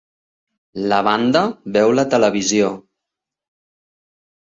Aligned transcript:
La 0.93 0.99
banda 1.09 1.45
veu 1.77 1.95
la 2.01 2.07
televisió. 2.17 2.75